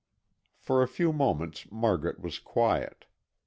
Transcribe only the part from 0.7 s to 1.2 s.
a few